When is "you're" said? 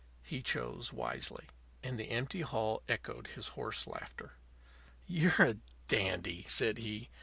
5.05-5.39